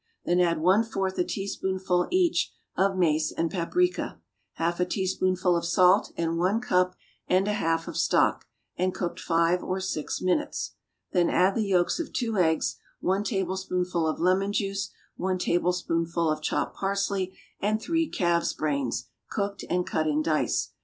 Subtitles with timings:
[0.25, 4.19] Then add one fourth a teaspoonful, each, of mace and paprica,
[4.53, 6.95] half a teaspoonful of salt and one cup
[7.27, 10.71] and a half of stock, and cook five or six minutes.
[11.11, 16.41] Then add the yolks of two eggs, one tablespoonful of lemon juice, one tablespoonful of
[16.41, 20.71] chopped parsley and three calves' brains, cooked, and cut in dice.